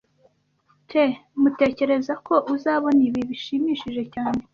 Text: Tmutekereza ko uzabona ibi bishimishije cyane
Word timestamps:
Tmutekereza 0.89 2.13
ko 2.25 2.35
uzabona 2.55 2.99
ibi 3.09 3.21
bishimishije 3.29 4.03
cyane 4.13 4.41